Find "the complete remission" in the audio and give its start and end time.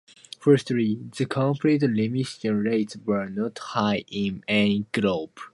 1.15-2.57